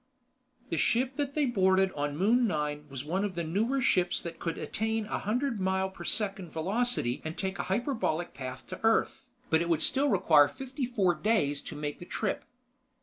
The 0.71 0.77
ship 0.79 1.15
that 1.17 1.35
they 1.35 1.45
boarded 1.45 1.91
on 1.91 2.17
Moon 2.17 2.47
Nine 2.47 2.87
was 2.89 3.05
one 3.05 3.23
of 3.23 3.35
the 3.35 3.43
newer 3.43 3.79
ships 3.79 4.19
that 4.21 4.39
could 4.39 4.57
attain 4.57 5.05
a 5.05 5.19
hundred 5.19 5.59
mile 5.61 5.91
per 5.91 6.03
second 6.05 6.49
velocity 6.49 7.21
and 7.23 7.37
take 7.37 7.59
a 7.59 7.63
hyperbolic 7.69 8.33
path 8.33 8.65
to 8.69 8.79
Earth, 8.81 9.27
but 9.51 9.61
it 9.61 9.69
would 9.69 9.83
still 9.83 10.09
require 10.09 10.47
fifty 10.47 10.87
four 10.87 11.13
days 11.13 11.61
to 11.61 11.75
make 11.75 11.99
the 11.99 12.05
trip. 12.05 12.45